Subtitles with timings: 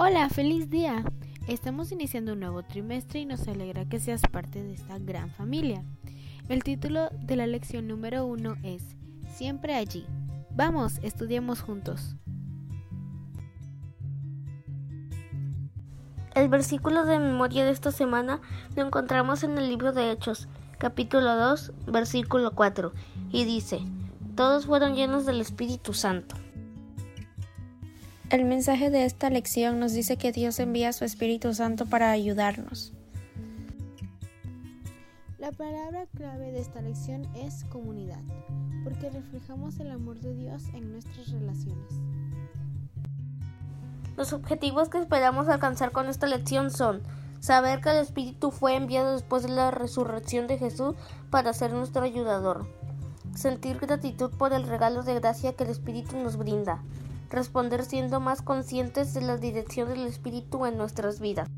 [0.00, 1.02] Hola, feliz día.
[1.48, 5.82] Estamos iniciando un nuevo trimestre y nos alegra que seas parte de esta gran familia.
[6.48, 8.94] El título de la lección número uno es
[9.34, 10.06] Siempre allí.
[10.50, 12.14] Vamos, estudiemos juntos.
[16.36, 18.40] El versículo de memoria de esta semana
[18.76, 20.46] lo encontramos en el libro de Hechos,
[20.78, 22.92] capítulo 2, versículo 4,
[23.32, 23.80] y dice,
[24.36, 26.36] Todos fueron llenos del Espíritu Santo.
[28.30, 32.10] El mensaje de esta lección nos dice que Dios envía a su Espíritu Santo para
[32.10, 32.92] ayudarnos.
[35.38, 38.20] La palabra clave de esta lección es comunidad,
[38.84, 41.94] porque reflejamos el amor de Dios en nuestras relaciones.
[44.18, 47.00] Los objetivos que esperamos alcanzar con esta lección son
[47.40, 50.96] saber que el Espíritu fue enviado después de la resurrección de Jesús
[51.30, 52.66] para ser nuestro ayudador,
[53.34, 56.82] sentir gratitud por el regalo de gracia que el Espíritu nos brinda,
[57.30, 61.48] responder siendo más conscientes de la dirección del Espíritu en nuestras vidas.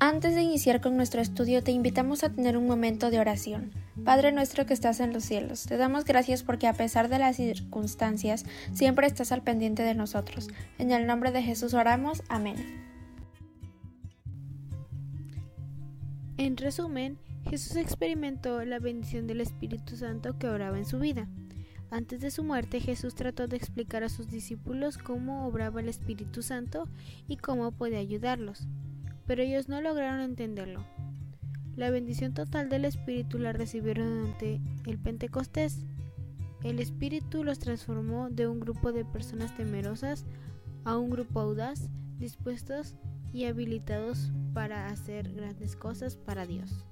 [0.00, 3.72] Antes de iniciar con nuestro estudio, te invitamos a tener un momento de oración.
[4.04, 7.36] Padre nuestro que estás en los cielos, te damos gracias porque a pesar de las
[7.36, 10.48] circunstancias, siempre estás al pendiente de nosotros.
[10.78, 12.22] En el nombre de Jesús oramos.
[12.28, 12.56] Amén.
[16.36, 21.28] En resumen, Jesús experimentó la bendición del Espíritu Santo que oraba en su vida.
[21.94, 26.42] Antes de su muerte, Jesús trató de explicar a sus discípulos cómo obraba el Espíritu
[26.42, 26.88] Santo
[27.28, 28.66] y cómo podía ayudarlos,
[29.28, 30.84] pero ellos no lograron entenderlo.
[31.76, 35.86] La bendición total del Espíritu la recibieron durante el Pentecostés.
[36.64, 40.24] El Espíritu los transformó de un grupo de personas temerosas
[40.84, 42.96] a un grupo audaz, dispuestos
[43.32, 46.84] y habilitados para hacer grandes cosas para Dios.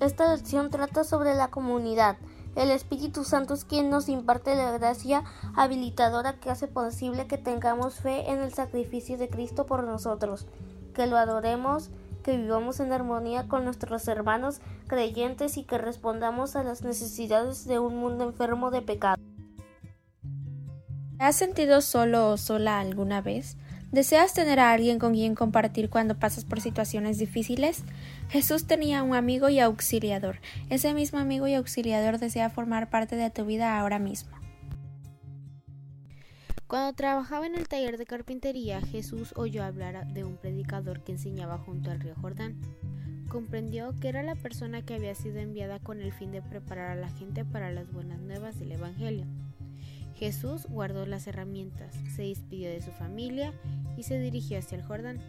[0.00, 2.18] Esta lección trata sobre la comunidad.
[2.56, 5.24] El Espíritu Santo es quien nos imparte la gracia
[5.56, 10.46] habilitadora que hace posible que tengamos fe en el sacrificio de Cristo por nosotros,
[10.94, 11.90] que lo adoremos,
[12.22, 17.80] que vivamos en armonía con nuestros hermanos creyentes y que respondamos a las necesidades de
[17.80, 19.16] un mundo enfermo de pecado.
[21.18, 23.56] ¿Te has sentido solo o sola alguna vez?
[23.94, 27.84] ¿Deseas tener a alguien con quien compartir cuando pasas por situaciones difíciles?
[28.28, 30.40] Jesús tenía un amigo y auxiliador.
[30.68, 34.36] Ese mismo amigo y auxiliador desea formar parte de tu vida ahora mismo.
[36.66, 41.58] Cuando trabajaba en el taller de carpintería, Jesús oyó hablar de un predicador que enseñaba
[41.58, 42.60] junto al río Jordán.
[43.28, 47.00] Comprendió que era la persona que había sido enviada con el fin de preparar a
[47.00, 49.24] la gente para las buenas nuevas del Evangelio.
[50.16, 53.52] Jesús guardó las herramientas, se despidió de su familia
[53.96, 55.20] y se dirigió hacia el Jordán.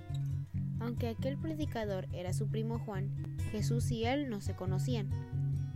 [0.79, 5.09] Aunque aquel predicador era su primo Juan, Jesús y él no se conocían.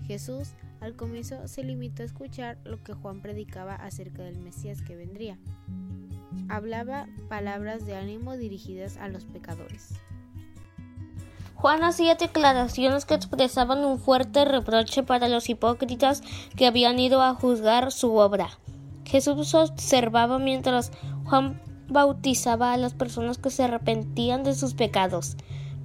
[0.05, 4.95] Jesús al comienzo se limitó a escuchar lo que Juan predicaba acerca del Mesías que
[4.95, 5.37] vendría.
[6.47, 9.93] Hablaba palabras de ánimo dirigidas a los pecadores.
[11.55, 16.23] Juan hacía declaraciones que expresaban un fuerte reproche para los hipócritas
[16.55, 18.49] que habían ido a juzgar su obra.
[19.09, 20.91] Jesús observaba mientras
[21.25, 25.35] Juan bautizaba a las personas que se arrepentían de sus pecados.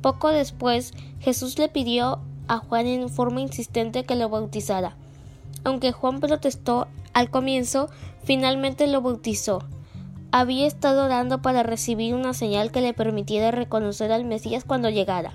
[0.02, 4.96] Poco después, Jesús le pidió a Juan en forma insistente que lo bautizara.
[5.64, 7.88] Aunque Juan protestó al comienzo,
[8.24, 9.64] finalmente lo bautizó.
[10.30, 15.32] Había estado orando para recibir una señal que le permitiera reconocer al Mesías cuando llegara.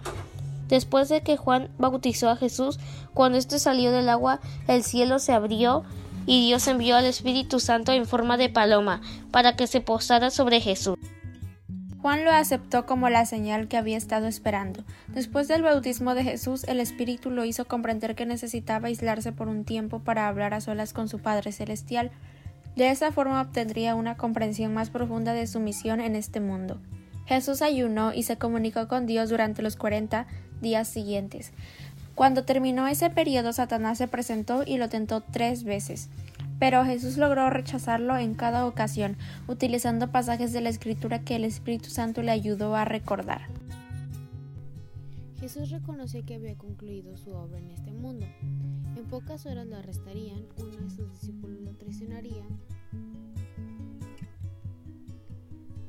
[0.67, 2.79] Después de que Juan bautizó a Jesús,
[3.15, 5.83] cuando éste salió del agua, el cielo se abrió
[6.25, 10.61] y Dios envió al Espíritu Santo en forma de paloma para que se posara sobre
[10.61, 10.95] Jesús.
[12.01, 14.85] Juan lo aceptó como la señal que había estado esperando.
[15.09, 19.65] Después del bautismo de Jesús, el Espíritu lo hizo comprender que necesitaba aislarse por un
[19.65, 22.11] tiempo para hablar a solas con su Padre Celestial.
[22.77, 26.79] De esa forma obtendría una comprensión más profunda de su misión en este mundo.
[27.25, 30.25] Jesús ayunó y se comunicó con Dios durante los cuarenta
[30.61, 31.51] días siguientes.
[32.19, 36.09] Cuando terminó ese periodo, Satanás se presentó y lo tentó tres veces.
[36.59, 39.15] Pero Jesús logró rechazarlo en cada ocasión,
[39.47, 43.43] utilizando pasajes de la Escritura que el Espíritu Santo le ayudó a recordar.
[45.39, 48.25] Jesús reconoció que había concluido su obra en este mundo.
[48.97, 52.43] En pocas horas lo arrestarían, uno de sus discípulos lo traicionaría,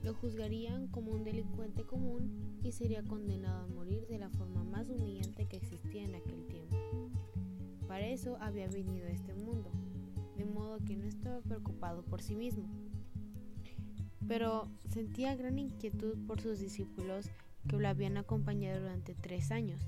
[0.03, 4.89] lo juzgarían como un delincuente común y sería condenado a morir de la forma más
[4.89, 6.77] humillante que existía en aquel tiempo.
[7.87, 9.71] Para eso había venido a este mundo,
[10.37, 12.69] de modo que no estaba preocupado por sí mismo.
[14.27, 17.31] Pero sentía gran inquietud por sus discípulos
[17.69, 19.81] que lo habían acompañado durante tres años.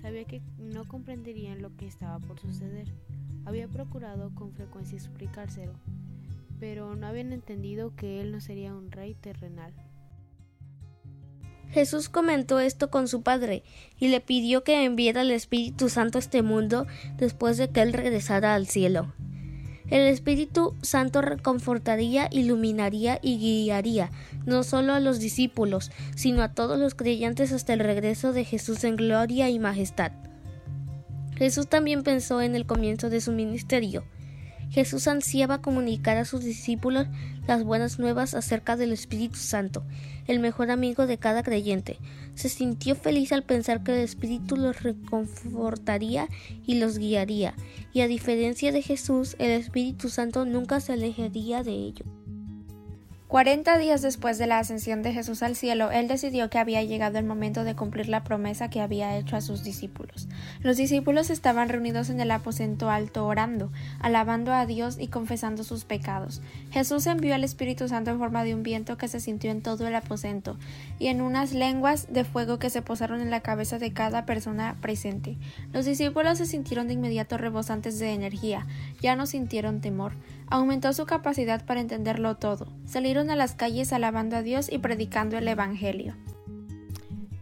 [0.00, 2.88] Sabía que no comprenderían lo que estaba por suceder.
[3.44, 5.74] Había procurado con frecuencia explicárselo,
[6.60, 9.72] pero no habían entendido que él no sería un rey terrenal.
[11.70, 13.62] Jesús comentó esto con su Padre
[13.98, 16.86] y le pidió que enviara el Espíritu Santo a este mundo
[17.16, 19.12] después de que él regresara al cielo.
[19.88, 24.10] El Espíritu Santo reconfortaría, iluminaría y guiaría
[24.46, 28.84] no solo a los discípulos, sino a todos los creyentes hasta el regreso de Jesús
[28.84, 30.12] en gloria y majestad.
[31.36, 34.04] Jesús también pensó en el comienzo de su ministerio.
[34.70, 37.06] Jesús ansiaba comunicar a sus discípulos
[37.46, 39.82] las buenas nuevas acerca del Espíritu Santo,
[40.26, 41.98] el mejor amigo de cada creyente.
[42.34, 46.28] Se sintió feliz al pensar que el Espíritu los reconfortaría
[46.66, 47.54] y los guiaría,
[47.92, 52.19] y a diferencia de Jesús, el Espíritu Santo nunca se alejaría de ellos.
[53.30, 57.16] Cuarenta días después de la ascensión de Jesús al cielo, él decidió que había llegado
[57.16, 60.26] el momento de cumplir la promesa que había hecho a sus discípulos.
[60.62, 65.84] Los discípulos estaban reunidos en el aposento alto orando, alabando a Dios y confesando sus
[65.84, 66.42] pecados.
[66.72, 69.86] Jesús envió al Espíritu Santo en forma de un viento que se sintió en todo
[69.86, 70.58] el aposento,
[70.98, 74.76] y en unas lenguas de fuego que se posaron en la cabeza de cada persona
[74.80, 75.36] presente.
[75.72, 78.66] Los discípulos se sintieron de inmediato rebosantes de energía,
[79.00, 80.14] ya no sintieron temor
[80.50, 82.66] aumentó su capacidad para entenderlo todo.
[82.84, 86.14] Salieron a las calles alabando a Dios y predicando el Evangelio.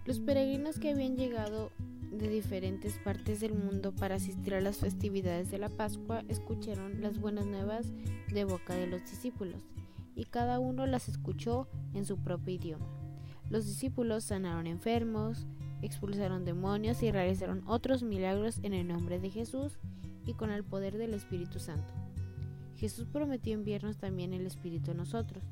[0.05, 1.73] Los peregrinos que habían llegado
[2.13, 7.19] de diferentes partes del mundo para asistir a las festividades de la Pascua escucharon las
[7.19, 7.87] buenas nuevas
[8.33, 9.63] de boca de los discípulos,
[10.15, 12.87] y cada uno las escuchó en su propio idioma.
[13.49, 15.47] Los discípulos sanaron enfermos,
[15.81, 19.79] expulsaron demonios y realizaron otros milagros en el nombre de Jesús
[20.27, 22.08] y con el poder del Espíritu Santo.
[22.79, 25.43] Jesús prometió enviarnos también el Espíritu a nosotros.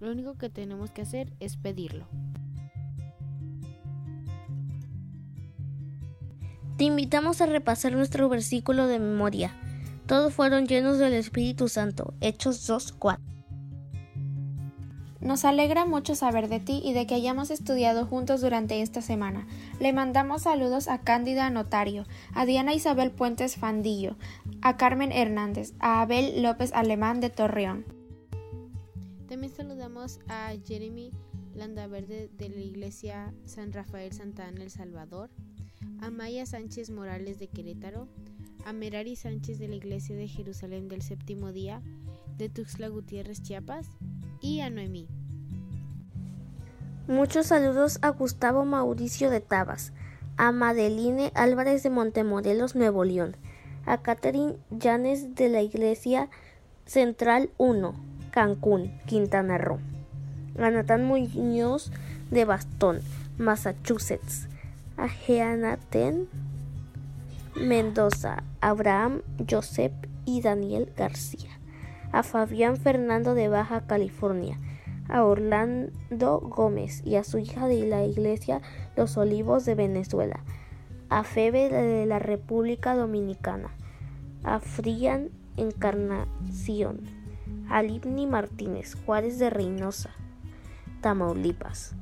[0.00, 2.06] Lo único que tenemos que hacer es pedirlo.
[6.76, 9.54] Te invitamos a repasar nuestro versículo de memoria.
[10.06, 12.14] Todos fueron llenos del Espíritu Santo.
[12.20, 13.18] Hechos 2.4.
[15.26, 19.46] Nos alegra mucho saber de ti y de que hayamos estudiado juntos durante esta semana.
[19.80, 24.16] Le mandamos saludos a Cándida Notario, a Diana Isabel Puentes Fandillo,
[24.66, 27.84] a Carmen Hernández, a Abel López Alemán de Torreón.
[29.28, 31.12] También saludamos a Jeremy
[31.54, 35.30] Landaverde de la Iglesia San Rafael Santana El Salvador,
[36.00, 38.08] a Maya Sánchez Morales de Querétaro,
[38.64, 41.80] a Merari Sánchez de la Iglesia de Jerusalén del Séptimo Día
[42.36, 43.86] de Tuxtla Gutiérrez, Chiapas,
[44.40, 45.06] y a Noemí.
[47.06, 49.92] Muchos saludos a Gustavo Mauricio de Tabas,
[50.36, 53.36] a Madeline Álvarez de Montemorelos, Nuevo León,
[53.86, 56.28] a Catherine Llanes de la Iglesia
[56.84, 57.94] Central 1,
[58.30, 59.78] Cancún, Quintana Roo,
[60.58, 61.90] a Natán Muñoz
[62.30, 63.00] de Bastón,
[63.38, 64.48] Massachusetts,
[64.96, 66.28] a Jeanaten
[67.54, 69.92] Mendoza, Abraham Joseph
[70.26, 71.50] y Daniel García.
[72.12, 74.58] A Fabián Fernando de Baja California,
[75.08, 78.60] a Orlando Gómez y a su hija de la Iglesia
[78.96, 80.40] Los Olivos de Venezuela,
[81.08, 83.70] a Febe de la República Dominicana,
[84.44, 87.00] a Frian Encarnación,
[87.68, 87.82] a
[88.28, 90.10] Martínez Juárez de Reynosa,
[91.00, 91.94] Tamaulipas.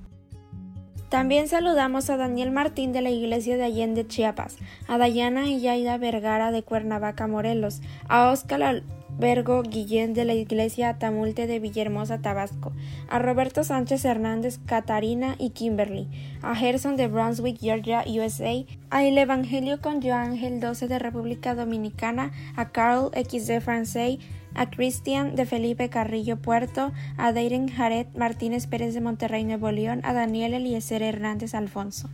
[1.08, 4.56] También saludamos a Daniel Martín de la Iglesia de Allende, Chiapas,
[4.88, 8.82] a Dayana y Yaida Vergara de Cuernavaca, Morelos, a Óscar
[9.18, 12.72] Vergo Guillén de la Iglesia Tamulte de Villahermosa, Tabasco,
[13.08, 16.08] a Roberto Sánchez Hernández, Catarina y Kimberly,
[16.42, 22.32] a Gerson de Brunswick, Georgia, USA, a El Evangelio con Joángel 12 de República Dominicana,
[22.56, 24.18] a Carl X de Francés,
[24.54, 30.00] a Cristian de Felipe Carrillo Puerto, a Dayren Jared Martínez Pérez de Monterrey, Nuevo León,
[30.04, 32.08] a Daniel Eliezer Hernández Alfonso.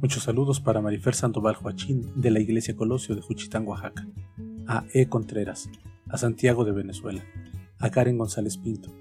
[0.00, 4.06] Muchos saludos para Marifer Sandoval Joachín de la Iglesia Colosio de Juchitán, Oaxaca,
[4.66, 5.06] a E.
[5.06, 5.68] Contreras,
[6.10, 7.24] a Santiago de Venezuela,
[7.78, 8.92] a Karen González Pinto,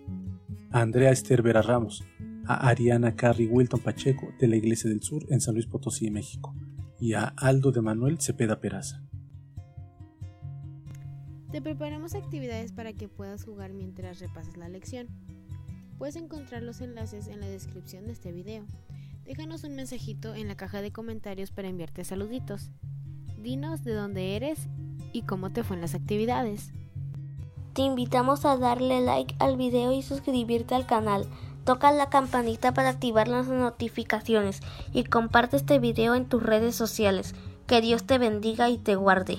[0.71, 2.03] a Andrea Esther Vera Ramos,
[2.45, 6.55] a Ariana Carrie Wilton Pacheco de la Iglesia del Sur en San Luis Potosí, México,
[6.99, 9.01] y a Aldo de Manuel Cepeda Peraza.
[11.51, 15.07] Te preparamos actividades para que puedas jugar mientras repasas la lección.
[15.97, 18.65] Puedes encontrar los enlaces en la descripción de este video.
[19.25, 22.71] Déjanos un mensajito en la caja de comentarios para enviarte saluditos.
[23.41, 24.67] Dinos de dónde eres
[25.11, 26.71] y cómo te fue las actividades.
[27.73, 31.25] Te invitamos a darle like al video y suscribirte al canal.
[31.65, 34.61] Toca la campanita para activar las notificaciones
[34.91, 37.35] y comparte este video en tus redes sociales.
[37.67, 39.38] Que Dios te bendiga y te guarde.